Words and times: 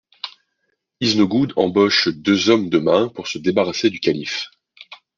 Iznogoud 0.99 1.53
embauche 1.57 2.07
deux 2.07 2.49
hommes 2.49 2.69
de 2.69 2.79
main 2.79 3.09
pour 3.09 3.27
se 3.27 3.37
débarrasser 3.37 3.91
du 3.91 3.99
calife. 3.99 4.49